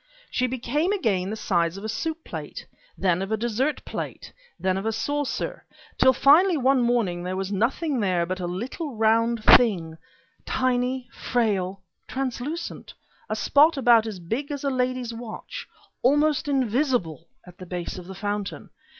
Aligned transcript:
She 0.31 0.47
became 0.47 0.91
again 0.91 1.29
the 1.29 1.35
size 1.35 1.77
of 1.77 1.83
a 1.83 1.87
soup 1.87 2.23
plate, 2.25 2.65
then 2.97 3.21
of 3.21 3.31
a 3.31 3.37
dessert 3.37 3.85
plate, 3.85 4.33
then 4.59 4.75
of 4.75 4.83
a 4.87 4.91
saucer, 4.91 5.63
till 5.99 6.11
finally 6.11 6.57
one 6.57 6.81
morning 6.81 7.21
there 7.21 7.35
was 7.35 7.51
nothing 7.51 7.99
there 7.99 8.25
but 8.25 8.39
a 8.39 8.47
little 8.47 8.95
round 8.95 9.43
thing, 9.43 9.99
tiny, 10.43 11.07
frail, 11.13 11.83
translucent, 12.07 12.95
a 13.29 13.35
spot 13.35 13.77
about 13.77 14.07
as 14.07 14.19
big 14.19 14.49
as 14.49 14.63
a 14.63 14.71
lady's 14.71 15.13
watch, 15.13 15.67
almost 16.01 16.47
invisible 16.47 17.27
at 17.45 17.59
the 17.59 17.67
base 17.67 17.99
of 17.99 18.07
the 18.07 18.15
fountain. 18.15 18.71